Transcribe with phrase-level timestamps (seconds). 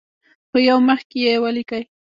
[0.51, 1.83] په یو مخ کې یې ولیکئ.